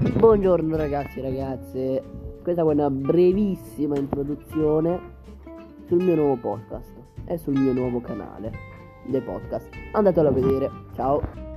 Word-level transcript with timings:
Buongiorno 0.00 0.76
ragazzi 0.76 1.18
e 1.18 1.22
ragazze, 1.22 2.02
questa 2.42 2.62
è 2.62 2.64
una 2.64 2.88
brevissima 2.88 3.98
introduzione 3.98 4.98
sul 5.88 6.02
mio 6.02 6.14
nuovo 6.14 6.36
podcast 6.36 6.90
e 7.26 7.36
sul 7.36 7.58
mio 7.58 7.74
nuovo 7.74 8.00
canale 8.00 8.50
dei 9.04 9.20
podcast. 9.20 9.68
Andatelo 9.92 10.28
a 10.28 10.32
vedere, 10.32 10.70
ciao! 10.94 11.49